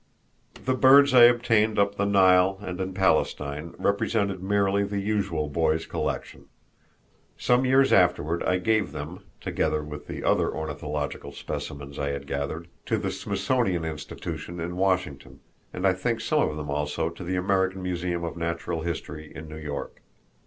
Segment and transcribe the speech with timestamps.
[0.65, 5.85] The birds I obtained up the Nile and in Palestine represented merely the usual boy's
[5.85, 6.47] collection.
[7.37, 12.67] Some years afterward I gave them, together with the other ornithological specimens I had gathered,
[12.87, 15.39] to the Smithsonian Institution in Washington,
[15.71, 19.47] and I think some of them also to the American Museum of Natural History in
[19.47, 20.01] New York.